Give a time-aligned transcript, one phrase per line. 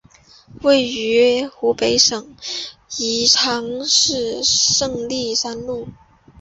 [0.63, 2.35] 位于湖北省
[2.97, 5.89] 宜昌市胜利三路。